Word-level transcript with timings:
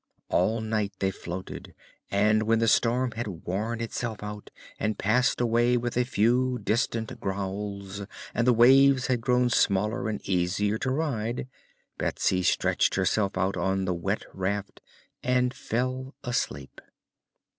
All 0.29 0.61
night 0.61 0.93
they 0.97 1.11
floated, 1.11 1.75
and 2.09 2.41
when 2.41 2.57
the 2.57 2.67
storm 2.67 3.11
had 3.11 3.27
worn 3.45 3.79
itself 3.81 4.23
out 4.23 4.49
and 4.79 4.97
passed 4.97 5.39
away 5.39 5.77
with 5.77 5.95
a 5.95 6.05
few 6.05 6.57
distant 6.57 7.19
growls, 7.19 8.01
and 8.33 8.47
the 8.47 8.51
waves 8.51 9.05
had 9.05 9.21
grown 9.21 9.51
smaller 9.51 10.09
and 10.09 10.19
easier 10.27 10.79
to 10.79 10.89
ride, 10.89 11.47
Betsy 11.99 12.41
stretched 12.41 12.95
herself 12.95 13.37
out 13.37 13.55
on 13.55 13.85
the 13.85 13.93
wet 13.93 14.23
raft 14.33 14.81
and 15.21 15.53
fell 15.53 16.15
asleep. 16.23 16.81